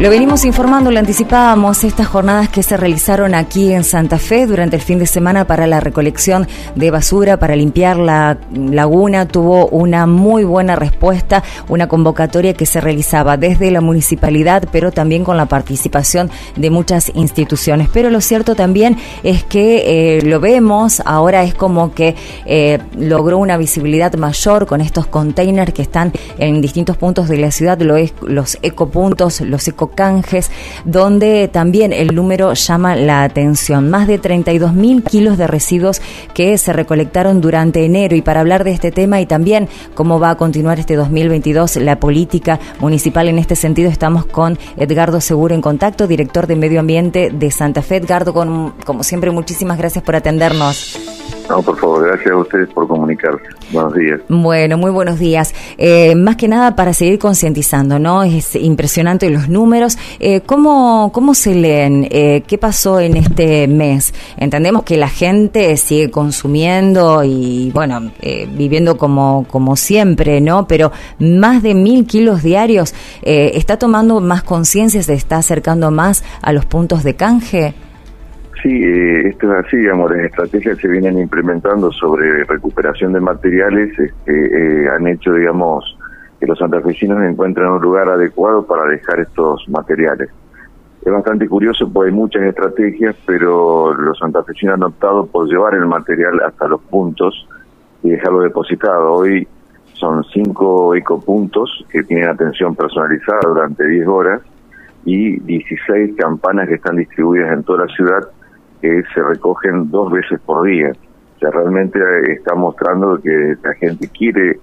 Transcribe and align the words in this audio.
Lo 0.00 0.10
venimos 0.10 0.44
informando, 0.44 0.92
lo 0.92 1.00
anticipábamos, 1.00 1.82
estas 1.82 2.06
jornadas 2.06 2.48
que 2.48 2.62
se 2.62 2.76
realizaron 2.76 3.34
aquí 3.34 3.72
en 3.72 3.82
Santa 3.82 4.18
Fe 4.18 4.46
durante 4.46 4.76
el 4.76 4.82
fin 4.82 5.00
de 5.00 5.06
semana 5.06 5.44
para 5.44 5.66
la 5.66 5.80
recolección 5.80 6.46
de 6.76 6.92
basura, 6.92 7.36
para 7.40 7.56
limpiar 7.56 7.96
la 7.96 8.38
laguna, 8.54 9.26
tuvo 9.26 9.66
una 9.66 10.06
muy 10.06 10.44
buena 10.44 10.76
respuesta, 10.76 11.42
una 11.68 11.88
convocatoria 11.88 12.54
que 12.54 12.64
se 12.64 12.80
realizaba 12.80 13.36
desde 13.36 13.72
la 13.72 13.80
municipalidad, 13.80 14.68
pero 14.70 14.92
también 14.92 15.24
con 15.24 15.36
la 15.36 15.46
participación 15.46 16.30
de 16.54 16.70
muchas 16.70 17.10
instituciones. 17.16 17.88
Pero 17.92 18.08
lo 18.08 18.20
cierto 18.20 18.54
también 18.54 18.98
es 19.24 19.42
que 19.42 20.18
eh, 20.18 20.22
lo 20.22 20.38
vemos, 20.38 21.02
ahora 21.06 21.42
es 21.42 21.54
como 21.54 21.92
que 21.92 22.14
eh, 22.46 22.78
logró 22.96 23.38
una 23.38 23.56
visibilidad 23.56 24.14
mayor 24.14 24.66
con 24.66 24.80
estos 24.80 25.08
containers 25.08 25.72
que 25.72 25.82
están 25.82 26.12
en 26.38 26.60
distintos 26.60 26.96
puntos 26.96 27.28
de 27.28 27.38
la 27.38 27.50
ciudad, 27.50 27.80
los 27.80 28.58
ecopuntos, 28.62 29.40
los 29.40 29.66
canjes, 29.88 30.50
donde 30.84 31.48
también 31.48 31.92
el 31.92 32.14
número 32.14 32.52
llama 32.54 32.96
la 32.96 33.22
atención. 33.22 33.90
Más 33.90 34.06
de 34.06 34.18
32 34.18 34.72
mil 34.72 35.02
kilos 35.02 35.38
de 35.38 35.46
residuos 35.46 36.00
que 36.34 36.56
se 36.58 36.72
recolectaron 36.72 37.40
durante 37.40 37.84
enero. 37.84 38.16
Y 38.16 38.22
para 38.22 38.40
hablar 38.40 38.64
de 38.64 38.72
este 38.72 38.90
tema 38.90 39.20
y 39.20 39.26
también 39.26 39.68
cómo 39.94 40.20
va 40.20 40.30
a 40.30 40.36
continuar 40.36 40.78
este 40.78 40.96
2022 40.96 41.76
la 41.76 42.00
política 42.00 42.58
municipal 42.80 43.28
en 43.28 43.38
este 43.38 43.56
sentido, 43.56 43.90
estamos 43.90 44.26
con 44.26 44.58
Edgardo 44.76 45.20
Seguro 45.20 45.54
en 45.54 45.62
contacto, 45.62 46.06
director 46.06 46.46
de 46.46 46.56
Medio 46.56 46.80
Ambiente 46.80 47.30
de 47.32 47.50
Santa 47.50 47.82
Fe. 47.82 47.96
Edgardo, 47.96 48.32
como 48.32 49.02
siempre, 49.02 49.30
muchísimas 49.30 49.78
gracias 49.78 50.04
por 50.04 50.16
atendernos. 50.16 50.97
No, 51.48 51.62
por 51.62 51.78
favor, 51.78 52.06
gracias 52.06 52.30
a 52.30 52.36
ustedes 52.36 52.68
por 52.70 52.86
comunicarse. 52.86 53.44
Buenos 53.72 53.94
días. 53.94 54.20
Bueno, 54.28 54.76
muy 54.76 54.90
buenos 54.90 55.18
días. 55.18 55.54
Eh, 55.78 56.14
más 56.14 56.36
que 56.36 56.46
nada 56.46 56.76
para 56.76 56.92
seguir 56.92 57.18
concientizando, 57.18 57.98
¿no? 57.98 58.22
Es 58.22 58.54
impresionante 58.54 59.30
los 59.30 59.48
números. 59.48 59.96
Eh, 60.20 60.42
¿cómo, 60.42 61.10
¿Cómo 61.12 61.34
se 61.34 61.54
leen? 61.54 62.06
Eh, 62.10 62.42
¿Qué 62.46 62.58
pasó 62.58 63.00
en 63.00 63.16
este 63.16 63.66
mes? 63.66 64.12
Entendemos 64.36 64.82
que 64.82 64.96
la 64.96 65.08
gente 65.08 65.76
sigue 65.76 66.10
consumiendo 66.10 67.24
y, 67.24 67.70
bueno, 67.72 68.10
eh, 68.20 68.46
viviendo 68.50 68.98
como, 68.98 69.46
como 69.48 69.76
siempre, 69.76 70.40
¿no? 70.40 70.66
Pero 70.66 70.92
más 71.18 71.62
de 71.62 71.74
mil 71.74 72.06
kilos 72.06 72.42
diarios, 72.42 72.94
eh, 73.22 73.52
¿está 73.54 73.78
tomando 73.78 74.20
más 74.20 74.42
conciencia? 74.42 75.02
¿Se 75.02 75.14
está 75.14 75.36
acercando 75.36 75.90
más 75.90 76.24
a 76.42 76.52
los 76.52 76.66
puntos 76.66 77.02
de 77.04 77.16
canje? 77.16 77.74
Sí, 78.62 78.70
eh, 78.70 79.28
esto 79.28 79.52
es 79.52 79.66
así, 79.66 79.76
digamos, 79.76 80.10
las 80.10 80.24
estrategias 80.24 80.78
se 80.78 80.88
vienen 80.88 81.18
implementando 81.18 81.92
sobre 81.92 82.42
recuperación 82.44 83.12
de 83.12 83.20
materiales, 83.20 83.96
este, 83.96 84.84
eh, 84.84 84.88
han 84.88 85.06
hecho, 85.06 85.32
digamos, 85.32 85.96
que 86.40 86.46
los 86.46 86.58
santafesinos 86.58 87.22
encuentren 87.22 87.68
un 87.68 87.80
lugar 87.80 88.08
adecuado 88.08 88.66
para 88.66 88.84
dejar 88.90 89.20
estos 89.20 89.68
materiales. 89.68 90.30
Es 91.04 91.12
bastante 91.12 91.48
curioso 91.48 91.88
porque 91.92 92.10
hay 92.10 92.16
muchas 92.16 92.42
estrategias, 92.42 93.14
pero 93.26 93.94
los 93.94 94.18
santafesinos 94.18 94.74
han 94.74 94.82
optado 94.82 95.26
por 95.26 95.46
llevar 95.46 95.74
el 95.74 95.86
material 95.86 96.40
hasta 96.44 96.66
los 96.66 96.80
puntos 96.82 97.46
y 98.02 98.10
dejarlo 98.10 98.40
depositado. 98.40 99.12
Hoy 99.12 99.46
son 99.92 100.24
cinco 100.32 100.96
ecopuntos 100.96 101.84
que 101.90 102.02
tienen 102.02 102.28
atención 102.28 102.74
personalizada 102.74 103.40
durante 103.46 103.86
10 103.86 104.06
horas 104.08 104.42
y 105.04 105.38
16 105.40 106.16
campanas 106.16 106.68
que 106.68 106.74
están 106.74 106.96
distribuidas 106.96 107.52
en 107.52 107.62
toda 107.62 107.86
la 107.86 107.94
ciudad 107.94 108.28
que 108.80 109.02
se 109.14 109.22
recogen 109.22 109.90
dos 109.90 110.12
veces 110.12 110.40
por 110.40 110.66
día. 110.66 110.92
O 111.36 111.38
sea, 111.38 111.50
realmente 111.50 111.98
está 112.32 112.54
mostrando 112.54 113.18
que 113.20 113.56
la 113.62 113.74
gente 113.74 114.08
quiere 114.08 114.58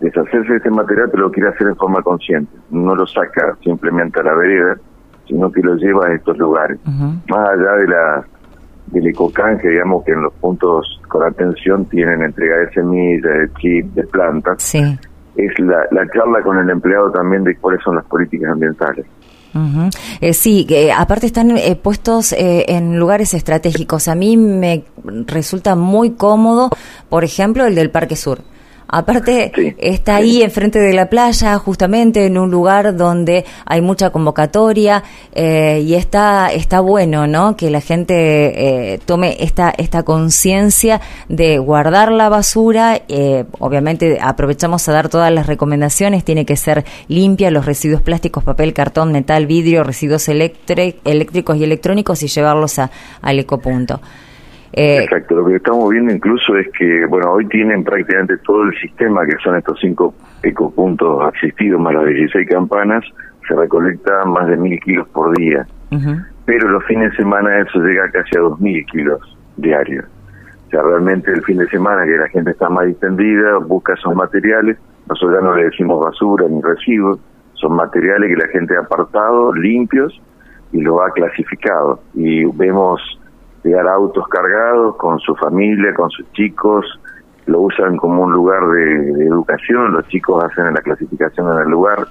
deshacerse 0.00 0.52
de 0.52 0.56
este 0.58 0.70
material, 0.70 1.08
pero 1.10 1.24
lo 1.24 1.32
quiere 1.32 1.48
hacer 1.48 1.68
en 1.68 1.76
forma 1.76 2.02
consciente. 2.02 2.52
No 2.70 2.94
lo 2.94 3.06
saca 3.06 3.56
simplemente 3.62 4.20
a 4.20 4.22
la 4.22 4.34
vereda, 4.34 4.76
sino 5.26 5.50
que 5.50 5.62
lo 5.62 5.76
lleva 5.76 6.06
a 6.06 6.14
estos 6.14 6.36
lugares. 6.38 6.78
Más 6.86 7.48
allá 7.48 7.72
de 7.72 7.88
la 7.88 8.24
del 8.86 9.06
ecocanje, 9.06 9.68
digamos 9.68 10.04
que 10.04 10.12
en 10.12 10.22
los 10.22 10.32
puntos 10.34 11.00
con 11.08 11.22
atención 11.22 11.86
tienen 11.86 12.22
entrega 12.22 12.58
de 12.58 12.70
semillas, 12.72 13.22
de 13.22 13.50
chip, 13.54 13.86
de 13.94 14.02
plantas. 14.04 14.62
Sí. 14.62 14.98
Es 15.36 15.58
la, 15.58 15.86
la 15.90 16.06
charla 16.10 16.42
con 16.42 16.58
el 16.58 16.68
empleado 16.68 17.10
también 17.10 17.44
de 17.44 17.56
cuáles 17.56 17.82
son 17.82 17.96
las 17.96 18.04
políticas 18.04 18.52
ambientales. 18.52 19.06
Eh, 20.20 20.34
sí, 20.34 20.64
que 20.64 20.92
aparte 20.92 21.26
están 21.26 21.56
eh, 21.56 21.76
puestos 21.76 22.32
eh, 22.32 22.64
en 22.68 22.98
lugares 22.98 23.34
estratégicos. 23.34 24.08
A 24.08 24.14
mí 24.14 24.36
me 24.36 24.84
resulta 25.26 25.76
muy 25.76 26.10
cómodo, 26.10 26.70
por 27.08 27.24
ejemplo, 27.24 27.64
el 27.66 27.74
del 27.74 27.90
Parque 27.90 28.16
Sur. 28.16 28.42
Aparte, 28.96 29.74
está 29.78 30.14
ahí 30.14 30.40
enfrente 30.42 30.78
de 30.78 30.92
la 30.94 31.10
playa, 31.10 31.58
justamente 31.58 32.26
en 32.26 32.38
un 32.38 32.48
lugar 32.52 32.96
donde 32.96 33.44
hay 33.66 33.80
mucha 33.80 34.10
convocatoria 34.10 35.02
eh, 35.34 35.82
y 35.84 35.94
está, 35.94 36.52
está 36.52 36.78
bueno, 36.78 37.26
¿no? 37.26 37.56
Que 37.56 37.70
la 37.70 37.80
gente 37.80 38.14
eh, 38.14 39.00
tome 39.04 39.36
esta, 39.40 39.70
esta 39.76 40.04
conciencia 40.04 41.00
de 41.28 41.58
guardar 41.58 42.12
la 42.12 42.28
basura. 42.28 43.02
Eh, 43.08 43.46
obviamente, 43.58 44.18
aprovechamos 44.20 44.88
a 44.88 44.92
dar 44.92 45.08
todas 45.08 45.32
las 45.32 45.48
recomendaciones. 45.48 46.22
Tiene 46.22 46.46
que 46.46 46.54
ser 46.54 46.84
limpia 47.08 47.50
los 47.50 47.66
residuos 47.66 48.00
plásticos, 48.00 48.44
papel, 48.44 48.72
cartón, 48.74 49.10
metal, 49.10 49.46
vidrio, 49.46 49.82
residuos 49.82 50.28
eléctricos 50.28 51.56
y 51.56 51.64
electrónicos 51.64 52.22
y 52.22 52.28
llevarlos 52.28 52.78
a, 52.78 52.92
al 53.22 53.40
ecopunto. 53.40 54.00
Eh, 54.76 55.04
Exacto, 55.04 55.36
lo 55.36 55.46
que 55.46 55.56
estamos 55.56 55.88
viendo 55.88 56.12
incluso 56.12 56.56
es 56.56 56.66
que, 56.76 57.06
bueno, 57.06 57.30
hoy 57.30 57.46
tienen 57.46 57.84
prácticamente 57.84 58.38
todo 58.38 58.64
el 58.64 58.76
sistema, 58.80 59.24
que 59.24 59.36
son 59.42 59.56
estos 59.56 59.78
cinco 59.80 60.14
ecopuntos 60.42 61.22
asistidos 61.32 61.80
más 61.80 61.94
las 61.94 62.06
16 62.06 62.48
campanas, 62.48 63.04
se 63.46 63.54
recolecta 63.54 64.24
más 64.24 64.48
de 64.48 64.56
mil 64.56 64.80
kilos 64.80 65.06
por 65.10 65.36
día. 65.36 65.64
Pero 66.44 66.68
los 66.68 66.84
fines 66.86 67.12
de 67.12 67.16
semana 67.18 67.60
eso 67.60 67.78
llega 67.78 68.10
casi 68.10 68.36
a 68.36 68.40
dos 68.40 68.60
mil 68.60 68.84
kilos 68.86 69.20
diarios. 69.56 70.06
O 70.66 70.70
sea, 70.70 70.82
realmente 70.82 71.30
el 71.30 71.42
fin 71.42 71.58
de 71.58 71.68
semana 71.68 72.04
que 72.04 72.16
la 72.16 72.28
gente 72.30 72.50
está 72.50 72.68
más 72.68 72.86
distendida, 72.86 73.58
busca 73.58 73.94
esos 73.94 74.12
materiales, 74.16 74.76
nosotros 75.08 75.38
ya 75.40 75.46
no 75.46 75.54
le 75.54 75.66
decimos 75.66 76.04
basura 76.04 76.46
ni 76.48 76.60
residuos, 76.60 77.20
son 77.52 77.76
materiales 77.76 78.28
que 78.28 78.42
la 78.44 78.48
gente 78.48 78.76
ha 78.76 78.80
apartado, 78.80 79.52
limpios, 79.54 80.20
y 80.72 80.80
lo 80.80 81.00
ha 81.00 81.10
clasificado. 81.12 82.00
Y 82.14 82.44
vemos 82.56 83.00
llegar 83.64 83.88
autos 83.88 84.26
cargados 84.28 84.96
con 84.96 85.18
su 85.20 85.34
familia, 85.36 85.92
con 85.94 86.10
sus 86.10 86.30
chicos, 86.32 86.86
lo 87.46 87.60
usan 87.60 87.96
como 87.96 88.22
un 88.22 88.32
lugar 88.32 88.66
de, 88.68 89.26
educación, 89.26 89.92
los 89.92 90.06
chicos 90.08 90.44
hacen 90.44 90.72
la 90.72 90.80
clasificación 90.80 91.52
en 91.52 91.58
el 91.64 91.68
lugar, 91.68 92.06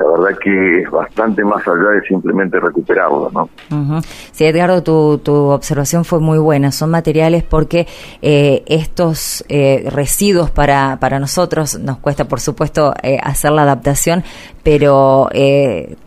la 0.00 0.06
verdad 0.06 0.38
que 0.42 0.82
es 0.82 0.90
bastante 0.90 1.44
más 1.44 1.66
allá 1.68 1.90
de 1.90 2.00
simplemente 2.08 2.58
recuperarlo, 2.58 3.30
¿no? 3.30 3.50
Sí, 4.32 4.46
Edgardo, 4.46 4.82
tu, 4.82 5.18
tu 5.18 5.34
observación 5.34 6.06
fue 6.06 6.20
muy 6.20 6.38
buena. 6.38 6.72
Son 6.72 6.90
materiales 6.90 7.42
porque 7.42 7.86
eh, 8.22 8.62
estos 8.66 9.44
eh, 9.50 9.86
residuos 9.90 10.50
para, 10.50 10.96
para 11.00 11.18
nosotros 11.18 11.78
nos 11.78 11.98
cuesta, 11.98 12.24
por 12.24 12.40
supuesto, 12.40 12.94
eh, 13.02 13.18
hacer 13.22 13.52
la 13.52 13.62
adaptación, 13.62 14.24
pero 14.62 15.28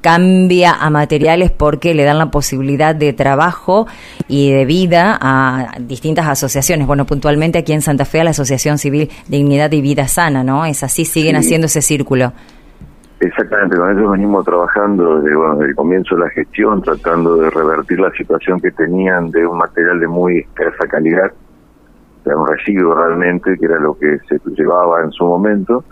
cambia 0.01 0.73
a 0.73 0.89
materiales 0.89 1.51
porque 1.51 1.93
le 1.93 2.03
dan 2.03 2.17
la 2.19 2.31
posibilidad 2.31 2.93
de 2.95 3.13
trabajo 3.13 3.87
y 4.27 4.51
de 4.51 4.65
vida 4.65 5.17
a 5.19 5.75
distintas 5.79 6.27
asociaciones. 6.27 6.87
Bueno, 6.87 7.05
puntualmente 7.05 7.59
aquí 7.59 7.73
en 7.73 7.81
Santa 7.81 8.05
Fe 8.05 8.21
a 8.21 8.23
la 8.25 8.29
Asociación 8.31 8.77
Civil 8.77 9.09
Dignidad 9.27 9.71
y 9.71 9.81
Vida 9.81 10.07
Sana, 10.07 10.43
¿no? 10.43 10.65
Es 10.65 10.83
así, 10.83 11.05
siguen 11.05 11.35
haciendo 11.35 11.65
ese 11.65 11.81
círculo. 11.81 12.33
Exactamente, 13.23 13.77
con 13.77 13.97
eso 13.97 14.09
venimos 14.09 14.43
trabajando 14.43 15.21
desde, 15.21 15.33
bueno, 15.33 15.55
desde 15.55 15.69
el 15.69 15.75
comienzo 15.77 16.15
de 16.15 16.23
la 16.23 16.29
gestión, 16.31 16.81
tratando 16.81 17.37
de 17.37 17.49
revertir 17.51 17.97
la 17.97 18.11
situación 18.11 18.59
que 18.59 18.69
tenían 18.71 19.31
de 19.31 19.47
un 19.47 19.59
material 19.59 20.01
de 20.01 20.07
muy 20.09 20.39
escasa 20.39 20.85
calidad, 20.89 21.31
de 22.25 22.35
un 22.35 22.45
residuo 22.45 22.93
realmente, 22.93 23.57
que 23.57 23.65
era 23.65 23.79
lo 23.79 23.97
que 23.97 24.19
se 24.27 24.41
llevaba 24.57 25.03
en 25.03 25.11
su 25.11 25.23
momento, 25.23 25.85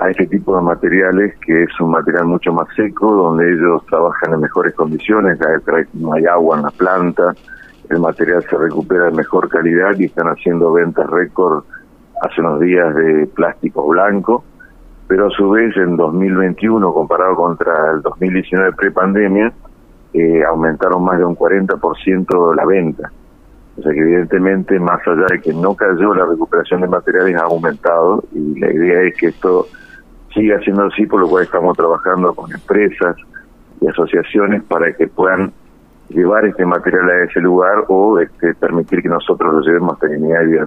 a 0.00 0.10
este 0.10 0.26
tipo 0.26 0.54
de 0.54 0.64
materiales 0.64 1.38
que 1.38 1.62
es 1.62 1.80
un 1.80 1.92
material 1.92 2.26
mucho 2.26 2.52
más 2.52 2.68
seco, 2.76 3.10
donde 3.10 3.50
ellos 3.54 3.82
trabajan 3.86 4.34
en 4.34 4.40
mejores 4.40 4.74
condiciones, 4.74 5.38
no 5.94 6.12
hay 6.12 6.26
agua 6.26 6.58
en 6.58 6.62
la 6.64 6.70
planta, 6.72 7.34
el 7.88 8.00
material 8.00 8.44
se 8.50 8.58
recupera 8.58 9.04
de 9.04 9.12
mejor 9.12 9.48
calidad 9.48 9.98
y 9.98 10.04
están 10.04 10.26
haciendo 10.26 10.74
ventas 10.74 11.08
récord 11.08 11.64
hace 12.20 12.38
unos 12.42 12.60
días 12.60 12.94
de 12.94 13.26
plástico 13.34 13.88
blanco 13.88 14.44
pero 15.08 15.26
a 15.26 15.30
su 15.30 15.50
vez 15.50 15.76
en 15.76 15.96
2021, 15.96 16.92
comparado 16.92 17.36
contra 17.36 17.92
el 17.92 18.02
2019 18.02 18.72
prepandemia, 18.72 19.52
eh, 20.12 20.42
aumentaron 20.44 21.04
más 21.04 21.18
de 21.18 21.24
un 21.24 21.36
40% 21.36 22.54
la 22.54 22.64
venta. 22.64 23.10
O 23.78 23.82
sea 23.82 23.92
que 23.92 24.00
evidentemente, 24.00 24.78
más 24.80 25.06
allá 25.06 25.26
de 25.30 25.40
que 25.40 25.52
no 25.52 25.74
cayó 25.74 26.14
la 26.14 26.24
recuperación 26.24 26.80
de 26.80 26.88
materiales, 26.88 27.36
ha 27.36 27.44
aumentado 27.44 28.24
y 28.32 28.58
la 28.58 28.72
idea 28.72 29.02
es 29.02 29.16
que 29.16 29.26
esto 29.26 29.66
siga 30.32 30.58
siendo 30.60 30.84
así, 30.84 31.06
por 31.06 31.20
lo 31.20 31.28
cual 31.28 31.44
estamos 31.44 31.76
trabajando 31.76 32.34
con 32.34 32.50
empresas 32.52 33.16
y 33.80 33.88
asociaciones 33.88 34.62
para 34.64 34.92
que 34.94 35.06
puedan 35.06 35.52
llevar 36.08 36.46
este 36.46 36.64
material 36.64 37.08
a 37.10 37.24
ese 37.24 37.40
lugar 37.40 37.84
o 37.88 38.18
este, 38.18 38.54
permitir 38.54 39.02
que 39.02 39.08
nosotros 39.08 39.52
lo 39.52 39.60
llevemos 39.60 39.94
a 39.94 40.06
Trinidad 40.06 40.42
y 40.42 40.46
Vida 40.46 40.66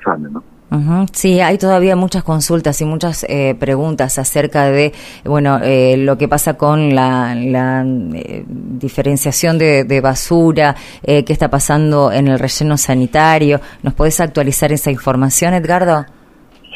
¿no? 0.69 1.06
Sí, 1.12 1.39
hay 1.42 1.57
todavía 1.57 1.95
muchas 1.95 2.24
consultas 2.24 2.80
y 2.81 2.86
muchas 2.86 3.25
eh, 3.27 3.56
preguntas 3.60 4.18
acerca 4.19 4.69
de, 4.69 4.94
bueno, 5.25 5.60
eh, 5.63 5.98
lo 5.98 6.18
que 6.18 6.27
pasa 6.27 6.56
con 6.56 6.94
la, 6.94 7.36
eh, 7.36 8.44
diferenciación 8.48 9.57
de, 9.57 10.01
basura, 10.01 10.75
qué 11.04 11.25
está 11.27 11.50
pasando 11.50 12.12
en 12.12 12.27
el 12.27 12.39
relleno 12.39 12.77
sanitario. 12.77 13.60
¿Nos 13.83 13.94
podés 13.94 14.19
actualizar 14.19 14.71
esa 14.71 14.92
información, 14.92 15.54
Edgardo? 15.54 16.06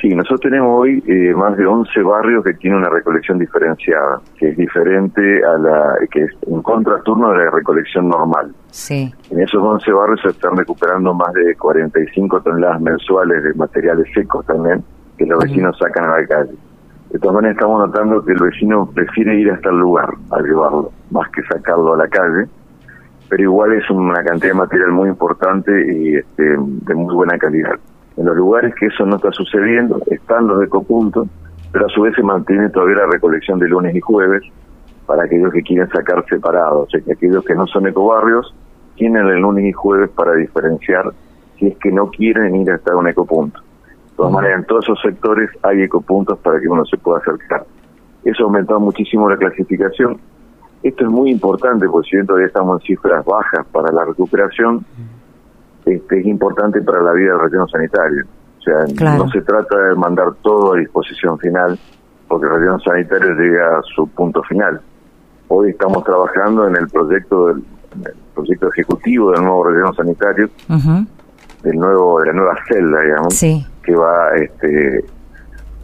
Sí, 0.04 0.14
nosotros 0.14 0.42
tenemos 0.42 0.82
hoy 0.82 1.02
más 1.34 1.56
de 1.56 1.66
11 1.66 2.02
barrios 2.02 2.44
que 2.44 2.54
tienen 2.56 2.80
una 2.80 2.90
recolección 2.90 3.40
diferenciada, 3.40 4.20
que 4.38 4.50
es 4.50 4.58
diferente 4.58 5.22
a 5.46 5.58
la, 5.58 5.96
que 6.12 6.24
es 6.24 6.32
en 6.46 6.62
contraturno 6.62 7.32
de 7.32 7.46
la 7.46 7.50
recolección 7.50 8.10
normal. 8.10 8.54
Sí. 8.70 9.14
En 9.32 9.40
esos 9.40 9.64
11 9.64 9.90
barrios 9.94 10.20
se 10.22 10.28
están 10.32 10.58
recuperando 10.58 11.14
más 11.14 11.32
de 11.32 11.56
45 11.56 12.42
toneladas 12.42 12.82
mensuales 12.82 13.46
de 13.46 13.54
materiales 13.54 14.06
secos 14.14 14.46
también, 14.46 14.84
que 15.18 15.26
los 15.26 15.42
vecinos 15.42 15.78
sacan 15.80 16.04
a 16.04 16.20
la 16.20 16.28
calle. 16.28 16.52
De 17.10 17.20
todas 17.20 17.36
maneras 17.36 17.56
estamos 17.56 17.88
notando 17.88 18.26
que 18.26 18.34
el 18.34 18.42
vecino 18.42 18.86
prefiere 18.94 19.40
ir 19.40 19.52
hasta 19.52 19.70
el 19.70 19.78
lugar 19.78 20.10
a 20.32 20.42
llevarlo, 20.42 20.92
más 21.12 21.30
que 21.30 21.44
sacarlo 21.44 21.94
a 21.94 21.98
la 22.00 22.10
calle, 22.10 22.50
pero 23.30 23.42
igual 23.42 23.72
es 23.72 23.90
una 23.90 24.22
cantidad 24.22 24.52
de 24.52 24.60
material 24.60 24.92
muy 24.92 25.08
importante 25.08 25.72
y 25.96 26.16
este, 26.16 26.44
de 26.58 26.94
muy 26.94 27.16
buena 27.16 27.38
calidad. 27.38 27.80
En 28.18 28.25
los 28.25 28.36
lugares 28.36 28.74
que 28.80 28.88
eso 28.88 29.06
no 29.06 29.15
está 29.15 29.31
sucediendo, 29.31 30.00
están 30.07 30.48
los 30.48 30.63
ecopuntos, 30.63 31.27
pero 31.71 31.88
a 31.88 31.89
su 31.89 32.01
vez 32.01 32.15
se 32.15 32.24
mantiene 32.24 32.69
todavía 32.69 32.98
la 32.98 33.07
recolección 33.07 33.60
de 33.60 33.68
lunes 33.68 33.95
y 33.95 34.01
jueves 34.01 34.44
para 35.06 35.24
aquellos 35.24 35.51
que 35.51 35.63
quieren 35.63 35.89
sacar 35.89 36.24
separados, 36.30 36.88
o 36.88 36.89
sea, 36.89 37.01
que 37.01 37.13
aquellos 37.13 37.44
que 37.44 37.56
no 37.56 37.65
son 37.68 37.88
ecobarrios 37.88 38.54
tienen 38.95 39.27
el 39.27 39.39
lunes 39.39 39.65
y 39.65 39.71
jueves 39.71 40.10
para 40.12 40.33
diferenciar 40.33 41.12
si 41.57 41.68
es 41.68 41.77
que 41.77 41.92
no 41.92 42.10
quieren 42.10 42.56
ir 42.56 42.71
hasta 42.71 42.95
un 42.95 43.07
ecopunto. 43.07 43.60
De 43.60 44.18
todas 44.18 44.31
maneras, 44.31 44.59
en 44.59 44.66
todos 44.66 44.86
esos 44.86 45.01
sectores 45.01 45.50
hay 45.63 45.81
ecopuntos 45.81 46.38
para 46.39 46.59
que 46.59 46.68
uno 46.68 46.86
se 46.86 46.98
pueda 46.98 47.19
acercar. 47.19 47.66
Eso 48.24 48.44
ha 48.44 48.45
aumentado 48.45 48.80
muchísimo 48.80 49.30
la 49.30 49.38
clasificación. 49.38 50.19
Esto 50.83 51.06
es 51.06 51.09
muy 51.09 51.31
importante 51.31 51.88
porque 51.88 52.09
si 52.09 52.16
bien 52.18 52.27
todavía 52.27 52.48
estamos 52.48 52.81
en 52.81 52.88
cifras 52.88 53.25
bajas 53.25 53.66
para 53.71 53.92
la 53.92 54.06
recuperación, 54.06 54.86
este, 55.85 56.19
es 56.19 56.25
importante 56.25 56.81
para 56.81 57.01
la 57.01 57.13
vida 57.13 57.31
del 57.31 57.41
relleno 57.41 57.68
sanitario. 57.68 58.25
O 58.59 58.62
sea, 58.62 59.15
no 59.18 59.30
se 59.30 59.41
trata 59.41 59.77
de 59.77 59.95
mandar 59.95 60.33
todo 60.41 60.74
a 60.74 60.77
disposición 60.77 61.38
final, 61.39 61.77
porque 62.27 62.45
el 62.45 62.53
relleno 62.53 62.80
sanitario 62.80 63.33
llega 63.35 63.80
a 63.80 63.81
su 63.95 64.07
punto 64.07 64.41
final. 64.44 64.80
Hoy 65.50 65.71
estamos 65.71 66.03
trabajando 66.03 66.68
en 66.68 66.77
el 66.77 66.88
proyecto 66.88 67.47
del 67.47 67.63
proyecto 68.33 68.69
ejecutivo 68.69 69.31
del 69.31 69.44
nuevo 69.44 69.65
relleno 69.65 69.94
sanitario, 69.94 70.50
del 71.63 71.75
nuevo 71.75 72.21
de 72.21 72.27
la 72.27 72.33
nueva 72.33 72.56
celda, 72.68 73.01
digamos, 73.01 73.39
que 73.83 73.95
va 73.95 74.30
este, 74.35 75.06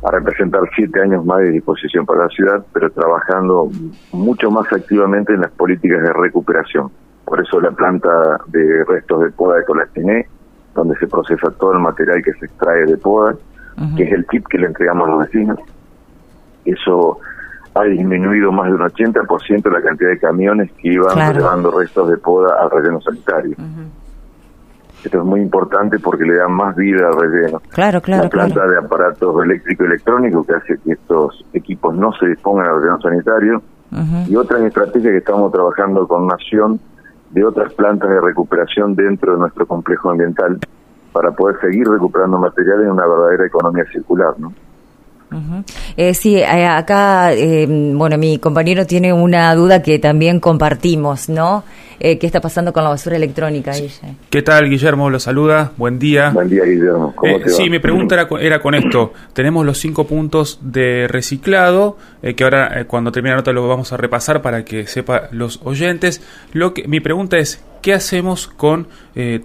a 0.03 0.11
representar 0.11 0.61
siete 0.75 1.01
años 1.01 1.25
más 1.25 1.39
de 1.39 1.51
disposición 1.51 2.05
para 2.05 2.23
la 2.23 2.29
ciudad, 2.29 2.65
pero 2.73 2.89
trabajando 2.91 3.69
mucho 4.13 4.49
más 4.49 4.71
activamente 4.71 5.33
en 5.33 5.41
las 5.41 5.51
políticas 5.51 6.01
de 6.01 6.13
recuperación. 6.13 6.89
Por 7.29 7.39
eso 7.39 7.61
la 7.61 7.69
planta 7.69 8.09
de 8.47 8.83
restos 8.85 9.21
de 9.21 9.29
poda 9.29 9.57
de 9.57 9.65
Colastiné, 9.65 10.27
donde 10.73 10.97
se 10.97 11.05
procesa 11.05 11.51
todo 11.51 11.73
el 11.73 11.79
material 11.79 12.23
que 12.23 12.33
se 12.33 12.47
extrae 12.47 12.87
de 12.87 12.97
poda, 12.97 13.35
que 13.95 14.03
es 14.03 14.11
el 14.11 14.25
kit 14.25 14.43
que 14.47 14.57
le 14.57 14.65
entregamos 14.65 15.07
a 15.07 15.11
los 15.11 15.19
vecinos. 15.19 15.59
Eso 16.65 17.19
ha 17.75 17.83
disminuido 17.83 18.51
más 18.51 18.65
de 18.65 18.73
un 18.73 18.81
80% 18.81 19.71
la 19.71 19.81
cantidad 19.81 20.09
de 20.09 20.17
camiones 20.17 20.71
que 20.71 20.93
iban 20.93 21.33
llevando 21.33 21.69
restos 21.69 22.09
de 22.09 22.17
poda 22.17 22.55
al 22.63 22.71
relleno 22.71 22.99
sanitario. 22.99 23.55
Esto 25.03 25.19
es 25.19 25.23
muy 25.23 25.41
importante 25.41 25.99
porque 25.99 26.23
le 26.23 26.35
da 26.35 26.47
más 26.47 26.75
vida 26.75 27.09
al 27.09 27.19
relleno. 27.19 27.61
Claro, 27.69 28.01
claro. 28.01 28.23
La 28.23 28.29
planta 28.29 28.67
de 28.67 28.77
aparatos 28.79 29.43
eléctrico 29.45 29.83
electrónico 29.83 30.43
que 30.43 30.55
hace 30.55 30.79
que 30.83 30.93
estos 30.93 31.45
equipos 31.53 31.95
no 31.95 32.11
se 32.13 32.25
dispongan 32.25 32.65
al 32.65 32.81
relleno 32.81 33.01
sanitario. 33.01 33.61
Y 34.27 34.35
otra 34.35 34.65
estrategia 34.65 35.11
que 35.11 35.17
estamos 35.17 35.51
trabajando 35.51 36.07
con 36.07 36.25
Nación 36.27 36.79
de 37.31 37.45
otras 37.45 37.73
plantas 37.73 38.09
de 38.09 38.21
recuperación 38.21 38.95
dentro 38.95 39.33
de 39.33 39.39
nuestro 39.39 39.65
complejo 39.65 40.09
ambiental 40.09 40.59
para 41.11 41.31
poder 41.31 41.59
seguir 41.59 41.87
recuperando 41.87 42.37
material 42.37 42.81
en 42.81 42.91
una 42.91 43.05
verdadera 43.05 43.45
economía 43.45 43.85
circular, 43.91 44.33
¿no? 44.37 44.53
Eh, 45.95 46.13
sí, 46.13 46.37
eh, 46.37 46.65
acá, 46.65 47.33
eh, 47.33 47.67
bueno, 47.67 48.17
mi 48.17 48.39
compañero 48.39 48.85
tiene 48.85 49.13
una 49.13 49.53
duda 49.55 49.81
que 49.81 49.99
también 49.99 50.39
compartimos, 50.39 51.29
¿no? 51.29 51.63
Eh, 51.99 52.17
¿Qué 52.17 52.25
está 52.25 52.39
pasando 52.39 52.71
con 52.71 52.83
la 52.83 52.89
basura 52.89 53.17
electrónica, 53.17 53.73
¿Qué 54.29 54.41
tal, 54.41 54.69
Guillermo? 54.69 55.09
Lo 55.09 55.19
saluda. 55.19 55.73
Buen 55.75 55.99
día. 55.99 56.29
Buen 56.29 56.49
día, 56.49 56.63
Guillermo. 56.63 57.13
¿Cómo 57.13 57.39
te 57.39 57.49
Sí, 57.49 57.69
mi 57.69 57.79
pregunta 57.79 58.15
era, 58.15 58.27
era, 58.39 58.61
con 58.61 58.73
esto. 58.73 59.11
Tenemos 59.33 59.65
los 59.65 59.79
cinco 59.79 60.07
puntos 60.07 60.59
de 60.61 61.07
reciclado, 61.09 61.97
que 62.21 62.43
ahora 62.43 62.85
cuando 62.87 63.11
termine 63.11 63.31
la 63.31 63.37
nota 63.37 63.51
lo 63.51 63.67
vamos 63.67 63.91
a 63.91 63.97
repasar 63.97 64.41
para 64.41 64.63
que 64.63 64.87
sepa 64.87 65.23
los 65.31 65.59
oyentes. 65.65 66.21
Lo 66.53 66.73
que 66.73 66.87
Mi 66.87 67.01
pregunta 67.01 67.37
es, 67.37 67.61
¿qué 67.81 67.93
hacemos 67.93 68.47
con 68.47 68.87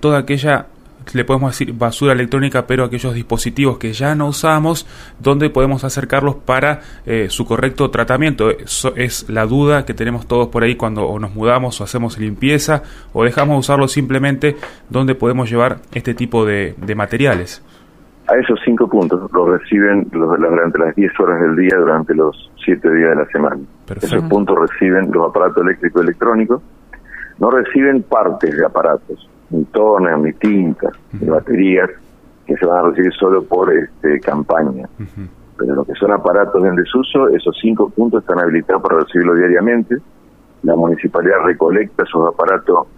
toda 0.00 0.19
aquella 0.19 0.66
le 1.12 1.24
podemos 1.24 1.52
decir 1.52 1.74
basura 1.74 2.12
electrónica, 2.12 2.66
pero 2.66 2.84
aquellos 2.84 3.14
dispositivos 3.14 3.78
que 3.78 3.92
ya 3.92 4.14
no 4.14 4.28
usamos, 4.28 4.86
¿dónde 5.20 5.50
podemos 5.50 5.84
acercarlos 5.84 6.36
para 6.36 6.80
eh, 7.04 7.26
su 7.28 7.44
correcto 7.44 7.90
tratamiento? 7.90 8.50
Eso 8.50 8.94
es 8.96 9.28
la 9.28 9.46
duda 9.46 9.84
que 9.84 9.94
tenemos 9.94 10.26
todos 10.26 10.48
por 10.48 10.62
ahí 10.62 10.76
cuando 10.76 11.06
o 11.06 11.18
nos 11.18 11.34
mudamos 11.34 11.80
o 11.80 11.84
hacemos 11.84 12.18
limpieza 12.18 12.82
o 13.12 13.24
dejamos 13.24 13.56
de 13.56 13.60
usarlo 13.60 13.88
simplemente, 13.88 14.56
¿dónde 14.88 15.14
podemos 15.14 15.50
llevar 15.50 15.78
este 15.92 16.14
tipo 16.14 16.44
de, 16.44 16.74
materiales? 16.94 17.62
A 18.28 18.36
esos 18.36 18.58
cinco 18.64 18.88
puntos 18.88 19.30
los 19.32 19.48
reciben 19.48 20.08
durante 20.10 20.78
las 20.78 20.94
10 20.94 21.20
horas 21.20 21.42
del 21.42 21.56
día, 21.56 21.76
durante 21.76 22.14
los 22.14 22.50
7 22.64 22.94
días 22.94 23.10
de 23.10 23.16
la 23.16 23.26
semana. 23.26 23.58
Esos 24.00 24.22
puntos 24.24 24.56
reciben 24.58 25.10
los 25.12 25.28
aparatos 25.28 25.62
eléctricos 25.62 26.02
y 26.02 26.04
electrónicos, 26.06 26.62
no 27.38 27.50
reciben 27.50 28.02
partes 28.02 28.56
de 28.56 28.64
aparatos 28.64 29.28
ni 29.54 29.64
tonas, 29.66 30.18
ni 30.20 30.32
tintas, 30.32 30.92
ni 31.12 31.28
baterías, 31.28 31.90
que 32.46 32.56
se 32.56 32.66
van 32.66 32.78
a 32.78 32.88
recibir 32.88 33.12
solo 33.14 33.44
por 33.44 33.72
este, 33.72 34.20
campaña. 34.20 34.88
Pero 35.56 35.74
lo 35.74 35.84
que 35.84 35.94
son 35.94 36.12
aparatos 36.12 36.64
en 36.64 36.76
desuso, 36.76 37.28
esos 37.28 37.56
cinco 37.60 37.88
puntos 37.90 38.22
están 38.22 38.40
habilitados 38.40 38.82
para 38.82 39.00
recibirlo 39.00 39.34
diariamente. 39.34 39.96
La 40.62 40.74
municipalidad 40.74 41.44
recolecta 41.44 42.02
esos 42.02 42.28
aparatos 42.28 42.88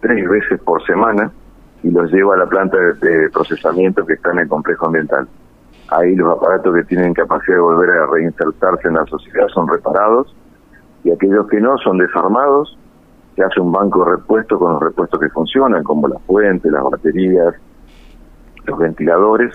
tres 0.00 0.28
veces 0.28 0.60
por 0.62 0.84
semana 0.86 1.30
y 1.82 1.90
los 1.90 2.10
lleva 2.10 2.34
a 2.34 2.38
la 2.38 2.46
planta 2.46 2.78
de, 2.78 3.30
procesamiento 3.30 4.04
que 4.06 4.14
está 4.14 4.32
en 4.32 4.40
el 4.40 4.48
complejo 4.48 4.86
ambiental. 4.86 5.28
Ahí 5.88 6.14
los 6.14 6.36
aparatos 6.36 6.74
que 6.74 6.84
tienen 6.84 7.12
capacidad 7.14 7.56
de 7.56 7.62
volver 7.62 7.90
a 7.90 8.06
reinsertarse 8.06 8.88
en 8.88 8.94
la 8.94 9.04
sociedad 9.06 9.48
son 9.48 9.68
reparados 9.68 10.34
y 11.04 11.10
aquellos 11.10 11.46
que 11.48 11.60
no 11.60 11.76
son 11.78 11.98
desarmados 11.98 12.78
se 13.40 13.46
hace 13.46 13.60
un 13.60 13.72
banco 13.72 14.04
de 14.04 14.10
repuestos 14.16 14.58
con 14.58 14.74
los 14.74 14.82
repuestos 14.82 15.18
que 15.18 15.30
funcionan, 15.30 15.82
como 15.82 16.08
las 16.08 16.20
fuentes, 16.24 16.70
las 16.70 16.84
baterías, 16.84 17.54
los 18.66 18.78
ventiladores, 18.78 19.54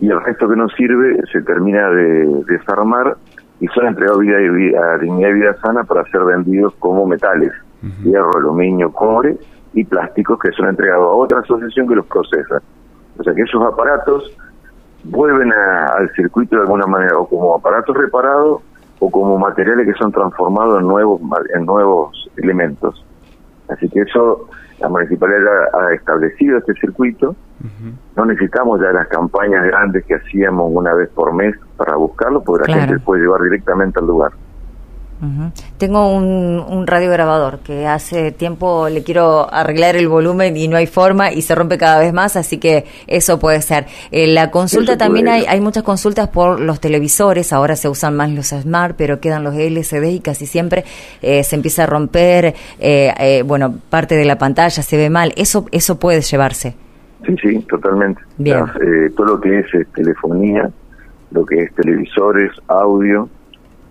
y 0.00 0.08
el 0.08 0.22
resto 0.22 0.48
que 0.48 0.56
no 0.56 0.68
sirve 0.70 1.20
se 1.30 1.42
termina 1.42 1.90
de 1.90 2.26
desarmar 2.48 3.16
y 3.60 3.66
son 3.68 3.88
entregados 3.88 4.20
vida, 4.20 4.38
a 4.38 4.98
dignidad 4.98 5.28
y 5.28 5.32
vida 5.34 5.56
sana 5.60 5.84
para 5.84 6.04
ser 6.04 6.24
vendidos 6.24 6.74
como 6.78 7.06
metales, 7.06 7.52
hierro, 8.02 8.30
aluminio, 8.36 8.90
cobre 8.90 9.36
y 9.74 9.84
plásticos 9.84 10.38
que 10.38 10.50
son 10.52 10.68
entregados 10.68 11.04
a 11.04 11.14
otra 11.14 11.40
asociación 11.40 11.86
que 11.86 11.96
los 11.96 12.06
procesa. 12.06 12.62
O 13.18 13.22
sea 13.22 13.34
que 13.34 13.42
esos 13.42 13.62
aparatos 13.62 14.32
vuelven 15.04 15.52
al 15.52 16.10
circuito 16.16 16.56
de 16.56 16.62
alguna 16.62 16.86
manera 16.86 17.18
o 17.18 17.28
como 17.28 17.54
aparatos 17.54 17.94
reparados 17.96 18.62
o 18.98 19.10
como 19.10 19.38
materiales 19.38 19.86
que 19.86 19.94
son 19.94 20.10
transformados 20.10 20.80
en 20.80 20.88
nuevos 20.88 21.20
en 21.54 21.66
nuevos 21.66 22.30
elementos. 22.36 23.03
Así 23.68 23.88
que 23.88 24.02
eso 24.02 24.48
la 24.80 24.88
municipalidad 24.88 25.40
ha 25.74 25.94
establecido 25.94 26.58
este 26.58 26.74
circuito. 26.74 27.34
No 28.14 28.24
necesitamos 28.26 28.80
ya 28.80 28.92
las 28.92 29.08
campañas 29.08 29.64
grandes 29.64 30.04
que 30.04 30.14
hacíamos 30.14 30.70
una 30.70 30.92
vez 30.92 31.08
por 31.10 31.32
mes 31.32 31.54
para 31.76 31.96
buscarlo, 31.96 32.42
porque 32.42 32.70
la 32.70 32.80
gente 32.80 32.98
puede 33.00 33.22
llevar 33.22 33.42
directamente 33.42 34.00
al 34.00 34.06
lugar. 34.06 34.32
Tengo 35.78 36.12
un, 36.12 36.64
un 36.66 36.86
radiograbador 36.86 37.60
que 37.60 37.86
hace 37.86 38.32
tiempo 38.32 38.88
le 38.88 39.02
quiero 39.02 39.52
arreglar 39.52 39.96
el 39.96 40.08
volumen 40.08 40.56
y 40.56 40.68
no 40.68 40.76
hay 40.76 40.86
forma 40.86 41.32
y 41.32 41.42
se 41.42 41.54
rompe 41.54 41.78
cada 41.78 42.00
vez 42.00 42.12
más, 42.12 42.36
así 42.36 42.58
que 42.58 42.84
eso 43.06 43.38
puede 43.38 43.60
ser. 43.62 43.86
Eh, 44.10 44.26
la 44.26 44.50
consulta 44.50 44.96
también 44.96 45.28
hay, 45.28 45.44
hay 45.46 45.60
muchas 45.60 45.82
consultas 45.82 46.28
por 46.28 46.60
los 46.60 46.80
televisores, 46.80 47.52
ahora 47.52 47.76
se 47.76 47.88
usan 47.88 48.16
más 48.16 48.30
los 48.30 48.48
Smart, 48.48 48.94
pero 48.96 49.20
quedan 49.20 49.44
los 49.44 49.54
LCD 49.54 50.10
y 50.10 50.20
casi 50.20 50.46
siempre 50.46 50.84
eh, 51.22 51.42
se 51.44 51.56
empieza 51.56 51.84
a 51.84 51.86
romper, 51.86 52.54
eh, 52.78 53.42
bueno, 53.46 53.74
parte 53.90 54.14
de 54.16 54.24
la 54.24 54.38
pantalla 54.38 54.82
se 54.82 54.96
ve 54.96 55.10
mal, 55.10 55.32
eso, 55.36 55.66
eso 55.72 55.98
puede 55.98 56.20
llevarse. 56.20 56.74
Sí, 57.26 57.36
sí, 57.42 57.58
totalmente. 57.68 58.20
Bien. 58.36 58.64
todo 59.16 59.26
lo 59.26 59.40
que 59.40 59.60
es 59.60 59.66
telefonía, 59.94 60.70
lo 61.30 61.46
que 61.46 61.62
es 61.62 61.74
televisores, 61.74 62.50
audio 62.68 63.28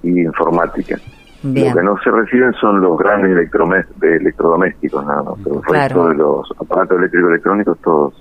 y 0.03 0.21
informática. 0.21 0.99
Lo 1.43 1.53
que 1.53 1.83
no 1.83 1.97
se 2.01 2.09
reciben 2.09 2.53
son 2.53 2.81
los 2.81 2.97
grandes 2.97 3.31
electrodomésticos, 3.31 5.05
nada 5.05 5.23
más. 5.23 5.35
resto 5.67 6.07
de 6.07 6.15
los 6.15 6.51
aparatos 6.59 6.97
eléctricos 6.97 7.29
electrónicos, 7.29 7.77
todos 7.79 8.13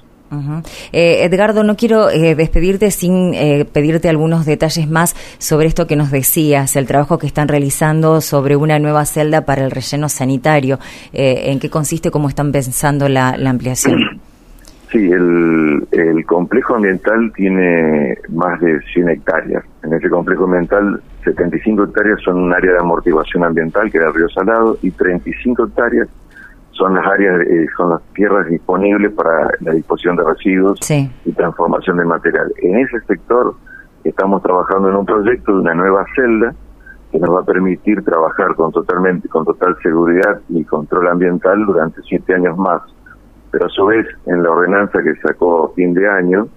Eh, 0.93 1.25
Edgardo, 1.25 1.63
no 1.63 1.77
quiero 1.77 2.09
eh, 2.09 2.35
despedirte 2.35 2.91
sin 2.91 3.35
eh, 3.35 3.67
pedirte 3.71 4.09
algunos 4.09 4.47
detalles 4.47 4.89
más 4.89 5.15
sobre 5.39 5.67
esto 5.67 5.87
que 5.87 5.95
nos 5.95 6.11
decías, 6.11 6.75
el 6.77 6.87
trabajo 6.87 7.19
que 7.19 7.27
están 7.27 7.49
realizando 7.49 8.21
sobre 8.21 8.57
una 8.57 8.79
nueva 8.79 9.05
celda 9.05 9.45
para 9.45 9.65
el 9.65 9.71
relleno 9.71 10.09
sanitario. 10.09 10.79
¿En 11.13 11.61
qué 11.61 11.69
consiste, 11.69 12.11
cómo 12.11 12.29
están 12.29 12.51
pensando 12.51 13.09
la, 13.09 13.37
ampliación? 13.47 14.23
Sí, 14.93 15.11
el, 15.11 15.89
el, 15.91 16.27
complejo 16.27 16.75
ambiental 16.75 17.33
tiene 17.35 18.15
más 18.29 18.61
de 18.61 18.79
100 18.93 19.09
hectáreas. 19.09 19.65
En 19.83 19.95
ese 19.95 20.11
complejo 20.11 20.45
ambiental, 20.45 21.03
75 21.25 21.85
hectáreas 21.85 22.21
son 22.23 22.37
un 22.37 22.53
área 22.53 22.73
de 22.73 22.79
amortiguación 22.79 23.43
ambiental, 23.43 23.91
que 23.91 23.97
era 23.97 24.09
el 24.09 24.15
río 24.15 24.29
Salado, 24.29 24.77
y 24.83 24.91
35 24.91 25.65
hectáreas 25.65 26.09
son 26.73 26.95
las 26.95 27.07
áreas, 27.07 27.41
eh, 27.47 27.67
son 27.75 27.91
las 27.91 28.03
tierras 28.15 28.47
disponibles 28.49 29.13
para 29.13 29.49
la 29.61 29.73
disposición 29.73 30.17
de 30.17 30.25
residuos 30.25 30.79
y 30.91 31.33
transformación 31.33 31.97
de 31.97 32.05
material. 32.05 32.53
En 32.59 32.77
ese 32.77 33.01
sector 33.07 33.55
estamos 34.05 34.43
trabajando 34.43 34.91
en 34.91 34.97
un 34.97 35.07
proyecto 35.07 35.55
de 35.55 35.61
una 35.61 35.75
nueva 35.75 36.05
celda 36.15 36.55
que 37.11 37.19
nos 37.19 37.35
va 37.35 37.41
a 37.41 37.45
permitir 37.45 38.03
trabajar 38.05 38.55
con 38.57 38.73
totalmente, 38.73 39.29
con 39.29 39.45
total 39.45 39.77
seguridad 39.83 40.41
y 40.49 40.65
control 40.65 41.09
ambiental 41.09 41.65
durante 41.65 42.03
siete 42.03 42.35
años 42.35 42.59
más. 42.59 42.83
Pero 43.53 43.67
a 43.67 43.69
su 43.69 43.87
vez, 43.87 44.07
en 44.27 44.43
la 44.43 44.51
ordenanza 44.51 45.03
que 45.03 45.15
sacó 45.17 45.67
a 45.67 45.75
fin 45.75 45.95
de 45.95 46.09
año, 46.09 46.49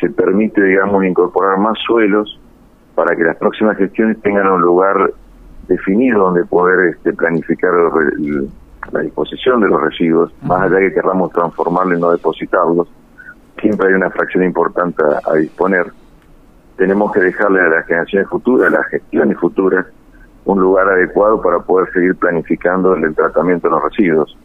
se 0.00 0.08
permite, 0.10 0.62
digamos, 0.62 1.04
incorporar 1.04 1.58
más 1.58 1.76
suelos 1.86 2.38
para 2.94 3.16
que 3.16 3.24
las 3.24 3.36
próximas 3.36 3.76
gestiones 3.76 4.20
tengan 4.22 4.46
un 4.46 4.62
lugar 4.62 5.12
definido 5.66 6.20
donde 6.20 6.44
poder 6.44 6.94
este, 6.94 7.12
planificar 7.12 7.72
el, 8.18 8.48
la 8.92 9.00
disposición 9.00 9.60
de 9.60 9.68
los 9.68 9.80
residuos, 9.80 10.32
más 10.42 10.62
allá 10.62 10.76
de 10.76 10.88
que 10.88 10.94
queramos 10.94 11.32
transformarlos 11.32 11.98
y 11.98 12.00
no 12.00 12.10
depositarlos, 12.10 12.88
siempre 13.60 13.88
hay 13.88 13.94
una 13.94 14.10
fracción 14.10 14.44
importante 14.44 15.02
a, 15.24 15.34
disponer. 15.34 15.86
Tenemos 16.76 17.12
que 17.12 17.20
dejarle 17.20 17.60
a 17.60 17.68
las 17.68 17.86
generaciones 17.86 18.28
futuras, 18.28 18.72
a 18.72 18.78
las 18.78 18.86
gestiones 18.86 19.38
futuras, 19.38 19.86
un 20.44 20.60
lugar 20.60 20.88
adecuado 20.88 21.40
para 21.40 21.58
poder 21.60 21.92
seguir 21.92 22.16
planificando 22.16 22.94
el 22.94 23.14
tratamiento 23.14 23.68
de 23.68 23.74
los 23.74 23.82
residuos. 23.84 24.36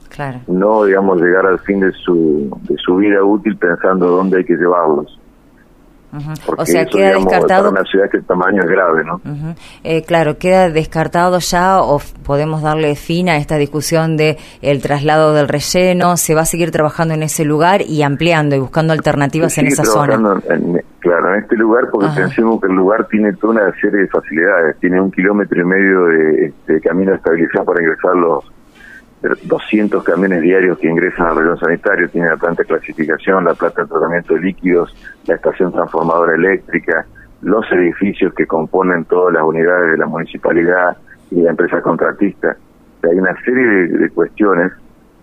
No, 0.47 0.83
digamos, 0.83 1.21
llegar 1.21 1.45
al 1.45 1.59
fin 1.59 1.79
de 1.79 1.91
su, 1.91 2.49
de 2.63 2.75
su 2.77 2.97
vida 2.97 3.23
útil 3.23 3.57
pensando 3.57 4.07
dónde 4.07 4.37
hay 4.37 4.45
que 4.45 4.55
llevarlos 4.55 5.19
o 6.57 6.65
sea, 6.65 6.85
queda 6.85 7.13
descartado. 7.15 7.71
Para 7.71 7.81
una 7.81 7.83
ciudad 7.83 8.09
que 8.09 8.17
el 8.17 8.25
tamaño 8.25 8.61
es 8.63 8.69
grave, 8.69 9.03
¿no? 9.03 9.21
Eh, 9.83 10.03
claro, 10.03 10.37
queda 10.37 10.69
descartado 10.69 11.39
ya 11.39 11.81
o 11.81 11.99
podemos 12.23 12.61
darle 12.61 12.95
fin 12.95 13.29
a 13.29 13.37
esta 13.37 13.57
discusión 13.57 14.17
de 14.17 14.37
el 14.61 14.81
traslado 14.81 15.33
del 15.33 15.47
relleno. 15.47 16.17
Se 16.17 16.33
va 16.35 16.41
a 16.41 16.45
seguir 16.45 16.71
trabajando 16.71 17.13
en 17.13 17.23
ese 17.23 17.43
lugar 17.45 17.81
y 17.81 18.01
ampliando 18.03 18.55
y 18.55 18.59
buscando 18.59 18.93
alternativas 18.93 19.57
en 19.57 19.67
esa 19.67 19.83
zona. 19.85 20.41
Claro, 21.17 21.35
en 21.35 21.43
este 21.43 21.55
lugar, 21.55 21.89
porque 21.91 22.07
pensemos 22.15 22.59
que 22.59 22.67
el 22.67 22.73
lugar 22.73 23.07
tiene 23.07 23.33
toda 23.33 23.53
una 23.53 23.71
serie 23.79 24.01
de 24.01 24.07
facilidades. 24.07 24.77
Tiene 24.79 25.01
un 25.01 25.11
kilómetro 25.11 25.61
y 25.61 25.65
medio 25.65 26.05
de, 26.05 26.45
este, 26.47 26.81
camino 26.81 27.13
estabilizado 27.13 27.65
para 27.65 27.81
ingresar 27.81 28.15
los 28.15 28.51
200 29.43 30.03
camiones 30.03 30.41
diarios 30.41 30.77
que 30.77 30.87
ingresan 30.87 31.27
al 31.27 31.37
relleno 31.37 31.57
sanitario, 31.57 32.09
tiene 32.09 32.29
la 32.29 32.37
planta 32.37 32.61
de 32.61 32.67
clasificación, 32.67 33.45
la 33.45 33.53
planta 33.55 33.83
de 33.83 33.87
tratamiento 33.87 34.33
de 34.35 34.41
líquidos, 34.41 34.95
la 35.25 35.35
estación 35.35 35.71
transformadora 35.71 36.35
eléctrica, 36.35 37.05
los 37.41 37.65
edificios 37.71 38.33
que 38.33 38.45
componen 38.45 39.05
todas 39.05 39.33
las 39.33 39.43
unidades 39.43 39.91
de 39.93 39.97
la 39.97 40.05
municipalidad 40.05 40.97
y 41.31 41.41
la 41.41 41.51
empresa 41.51 41.81
contratista. 41.81 42.55
hay 43.03 43.17
una 43.17 43.35
serie 43.43 43.65
de, 43.87 44.09
cuestiones 44.09 44.71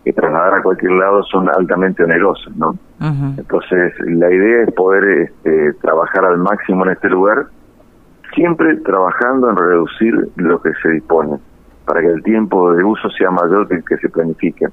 que 0.04 0.12
trasladar 0.12 0.54
a 0.54 0.62
cualquier 0.62 0.92
lado 0.92 1.22
son 1.24 1.48
altamente 1.48 2.02
onerosas, 2.02 2.54
¿no? 2.56 2.76
Entonces, 3.00 3.92
la 4.06 4.32
idea 4.32 4.62
es 4.62 4.72
poder 4.74 5.28
este, 5.28 5.72
trabajar 5.80 6.24
al 6.24 6.38
máximo 6.38 6.84
en 6.84 6.92
este 6.92 7.08
lugar, 7.08 7.46
siempre 8.34 8.76
trabajando 8.76 9.50
en 9.50 9.56
reducir 9.56 10.14
lo 10.36 10.62
que 10.62 10.70
se 10.82 10.88
dispone 10.90 11.38
para 11.84 12.00
que 12.00 12.06
el 12.06 12.22
tiempo 12.22 12.72
de 12.72 12.84
uso 12.84 13.10
sea 13.10 13.30
mayor 13.30 13.68
que 13.68 13.74
el 13.74 13.84
que 13.84 13.96
se 13.96 14.08
planifique. 14.08 14.66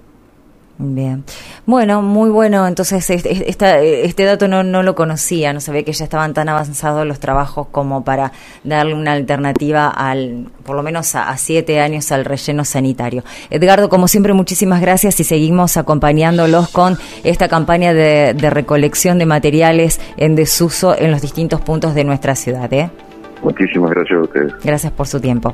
Bien. 0.77 1.24
Bueno, 1.69 2.01
muy 2.01 2.31
bueno. 2.31 2.65
Entonces, 2.65 3.07
este, 3.11 4.03
este 4.07 4.23
dato 4.23 4.47
no, 4.47 4.63
no 4.63 4.81
lo 4.81 4.95
conocía, 4.95 5.53
no 5.53 5.61
sabía 5.61 5.83
que 5.83 5.93
ya 5.93 6.03
estaban 6.03 6.33
tan 6.33 6.49
avanzados 6.49 7.05
los 7.05 7.19
trabajos 7.19 7.67
como 7.69 8.03
para 8.03 8.31
darle 8.63 8.95
una 8.95 9.11
alternativa 9.11 9.88
al, 9.88 10.47
por 10.63 10.75
lo 10.75 10.81
menos 10.81 11.13
a, 11.13 11.38
siete 11.38 11.79
años 11.79 12.11
al 12.11 12.25
relleno 12.25 12.65
sanitario. 12.65 13.23
Edgardo, 13.51 13.88
como 13.88 14.07
siempre, 14.07 14.33
muchísimas 14.33 14.81
gracias 14.81 15.19
y 15.19 15.23
seguimos 15.23 15.77
acompañándolos 15.77 16.69
con 16.69 16.97
esta 17.23 17.47
campaña 17.47 17.93
de, 17.93 18.33
de 18.33 18.49
recolección 18.49 19.19
de 19.19 19.27
materiales 19.27 20.01
en 20.17 20.35
desuso 20.35 20.97
en 20.97 21.11
los 21.11 21.21
distintos 21.21 21.61
puntos 21.61 21.93
de 21.93 22.03
nuestra 22.03 22.35
ciudad. 22.35 22.73
¿eh? 22.73 22.89
Muchísimas 23.41 23.91
gracias 23.91 24.19
a 24.19 24.22
ustedes. 24.22 24.53
Gracias 24.63 24.91
por 24.91 25.08
su 25.08 25.19
tiempo. 25.19 25.53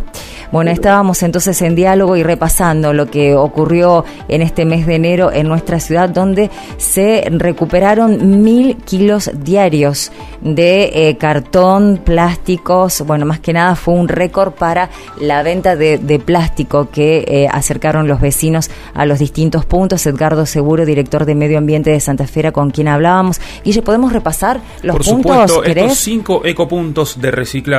Bueno, 0.52 0.72
estábamos 0.72 1.22
entonces 1.24 1.62
en 1.62 1.76
diálogo 1.76 2.16
y 2.16 2.24
repasando 2.24 2.94
lo 2.94 3.08
que 3.08 3.36
ocurrió 3.36 4.06
en 4.28 4.42
este 4.42 4.66
mes 4.66 4.88
de 4.88 4.96
enero 4.96 5.32
en 5.32 5.48
nuestra 5.48 5.80
ciudad, 5.80 6.10
donde 6.10 6.50
se 6.78 7.28
recuperaron 7.30 8.42
mil 8.44 8.78
kilos 8.78 9.30
diarios 9.34 10.12
de 10.42 11.10
eh, 11.10 11.18
cartón, 11.18 12.02
plásticos. 12.04 13.02
Bueno, 13.06 13.26
más 13.26 13.40
que 13.40 13.54
nada 13.54 13.76
fue 13.76 13.94
un 13.94 14.08
récord 14.08 14.54
para 14.54 14.90
la 15.20 15.44
venta 15.44 15.76
de, 15.76 16.22
plástico 16.26 16.90
que 16.90 17.26
eh, 17.28 17.48
acercaron 17.52 18.08
los 18.08 18.22
vecinos 18.22 18.72
a 18.94 19.06
los 19.06 19.20
distintos 19.20 19.66
puntos. 19.66 20.06
Edgardo 20.06 20.46
Seguro, 20.46 20.86
director 20.86 21.26
de 21.26 21.36
Medio 21.36 21.58
Ambiente 21.58 21.92
de 21.92 22.00
Santa 22.00 22.26
Fe, 22.26 22.52
con 22.52 22.72
quien 22.72 22.88
hablábamos. 22.88 23.40
Guille, 23.64 23.82
¿podemos 23.82 24.12
repasar 24.12 24.60
los 24.82 24.98
por 24.98 25.06
puntos? 25.06 25.52
Supuesto, 25.52 25.64
estos 25.64 25.98
cinco 25.98 26.42
ecopuntos 26.46 27.20
de 27.20 27.32
reciclaje 27.32 27.75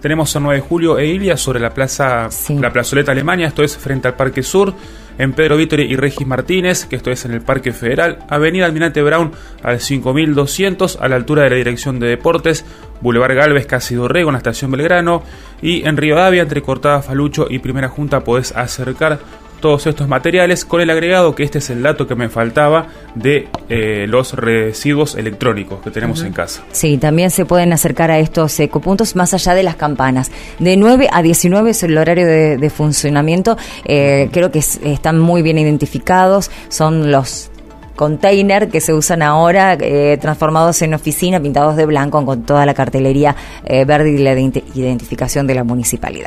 tenemos 0.00 0.34
a 0.34 0.40
9 0.40 0.56
de 0.56 0.60
julio 0.60 0.98
e 0.98 1.06
Ilia 1.06 1.36
sobre 1.36 1.60
la 1.60 1.70
plaza, 1.70 2.28
la 2.48 2.72
plazoleta 2.72 3.12
Alemania, 3.12 3.48
esto 3.48 3.62
es 3.62 3.76
frente 3.76 4.08
al 4.08 4.14
Parque 4.14 4.42
Sur, 4.42 4.74
en 5.18 5.32
Pedro 5.32 5.56
Vítor 5.56 5.80
y 5.80 5.96
Regis 5.96 6.26
Martínez, 6.26 6.86
que 6.86 6.96
esto 6.96 7.10
es 7.10 7.24
en 7.24 7.32
el 7.32 7.40
Parque 7.40 7.72
Federal, 7.72 8.18
Avenida 8.28 8.66
Almirante 8.66 9.02
Brown 9.02 9.32
al 9.62 9.80
5200 9.80 10.98
a 11.00 11.08
la 11.08 11.16
altura 11.16 11.42
de 11.42 11.50
la 11.50 11.56
Dirección 11.56 11.98
de 11.98 12.08
Deportes, 12.08 12.64
Boulevard 13.00 13.34
Galvez, 13.34 13.66
casi 13.66 13.94
Dorrego, 13.94 14.30
en 14.30 14.34
la 14.34 14.38
estación 14.38 14.70
Belgrano, 14.70 15.22
y 15.60 15.86
en 15.86 15.96
Río 15.96 16.16
Davia, 16.16 16.42
entre 16.42 16.62
Cortada 16.62 17.02
Falucho 17.02 17.46
y 17.50 17.58
Primera 17.58 17.88
Junta, 17.88 18.20
podés 18.20 18.52
acercar 18.56 19.18
todos 19.60 19.86
estos 19.86 20.08
materiales 20.08 20.64
con 20.64 20.80
el 20.80 20.90
agregado 20.90 21.34
que 21.34 21.42
este 21.42 21.58
es 21.58 21.70
el 21.70 21.82
dato 21.82 22.06
que 22.06 22.14
me 22.14 22.28
faltaba 22.28 22.88
de 23.14 23.48
eh, 23.68 24.06
los 24.08 24.34
residuos 24.34 25.14
electrónicos 25.14 25.80
que 25.80 25.90
tenemos 25.90 26.22
en 26.22 26.32
casa. 26.32 26.62
Sí, 26.72 26.98
también 26.98 27.30
se 27.30 27.44
pueden 27.44 27.72
acercar 27.72 28.10
a 28.10 28.18
estos 28.18 28.58
ecopuntos 28.60 29.16
más 29.16 29.34
allá 29.34 29.54
de 29.54 29.62
las 29.62 29.76
campanas. 29.76 30.30
De 30.58 30.76
9 30.76 31.08
a 31.12 31.22
19 31.22 31.70
es 31.70 31.82
el 31.82 31.96
horario 31.96 32.26
de, 32.26 32.70
funcionamiento. 32.70 33.56
Eh, 33.84 34.28
creo 34.32 34.50
que 34.50 34.58
están 34.58 35.18
muy 35.18 35.42
bien 35.42 35.58
identificados. 35.58 36.50
Son 36.68 37.10
los 37.10 37.50
container 37.96 38.68
que 38.68 38.80
se 38.80 38.92
usan 38.92 39.22
ahora, 39.22 39.72
eh, 39.72 40.18
transformados 40.20 40.82
en 40.82 40.94
oficina, 40.94 41.40
pintados 41.40 41.76
de 41.76 41.86
blanco 41.86 42.24
con 42.24 42.42
toda 42.42 42.64
la 42.64 42.74
cartelería 42.74 43.34
verde 43.64 44.10
y 44.12 44.18
la 44.18 44.38
identificación 44.38 45.46
de 45.46 45.54
la 45.54 45.64
municipalidad. 45.64 46.26